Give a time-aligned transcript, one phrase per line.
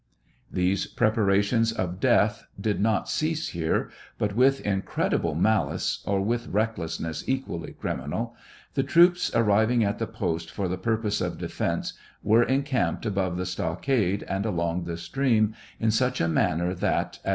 [0.51, 7.23] These preparations of death did not cease here, but with incredible malice, or with recklessness
[7.29, 8.35] equally criminal,
[8.73, 11.93] the troops arriving at the post for the pur poses of defence
[12.23, 17.29] were encarnped above the stockade and along the stream in such a manner that, as